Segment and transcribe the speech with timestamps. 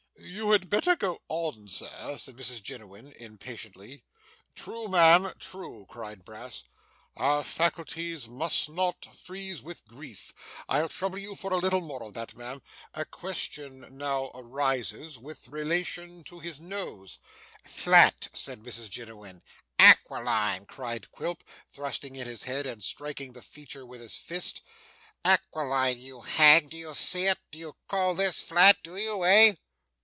[0.23, 4.03] 'You had better go on, sir,' said Mrs Jiniwin impatiently.
[4.55, 6.63] 'True, ma'am, true,' cried Mr Brass.
[7.17, 10.33] 'Our faculties must not freeze with grief.
[10.69, 12.61] I'll trouble you for a little more of that, ma'am.
[12.93, 17.17] A question now arises, with relation to his nose.'
[17.65, 19.41] 'Flat,' said Mrs Jiniwin.
[19.79, 24.61] 'Aquiline!' cried Quilp, thrusting in his head, and striking the feature with his fist.
[25.25, 26.69] 'Aquiline, you hag.
[26.69, 27.39] Do you see it?
[27.51, 28.77] Do you call this flat?
[28.83, 29.25] Do you?
[29.25, 29.55] Eh?